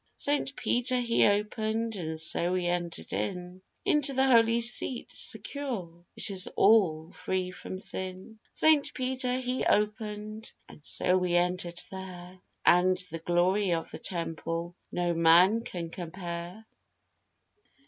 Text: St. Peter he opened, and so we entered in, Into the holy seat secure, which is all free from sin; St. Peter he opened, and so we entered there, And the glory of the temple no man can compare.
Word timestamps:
St. 0.17 0.55
Peter 0.55 0.99
he 0.99 1.27
opened, 1.27 1.95
and 1.95 2.19
so 2.19 2.53
we 2.53 2.65
entered 2.65 3.13
in, 3.13 3.61
Into 3.85 4.13
the 4.13 4.25
holy 4.25 4.59
seat 4.59 5.11
secure, 5.13 6.03
which 6.15 6.31
is 6.31 6.47
all 6.55 7.11
free 7.11 7.51
from 7.51 7.77
sin; 7.77 8.39
St. 8.51 8.95
Peter 8.95 9.37
he 9.37 9.63
opened, 9.63 10.51
and 10.67 10.83
so 10.83 11.19
we 11.19 11.35
entered 11.35 11.79
there, 11.91 12.39
And 12.65 12.97
the 13.11 13.19
glory 13.19 13.73
of 13.73 13.91
the 13.91 13.99
temple 13.99 14.75
no 14.91 15.13
man 15.13 15.61
can 15.63 15.91
compare. 15.91 16.65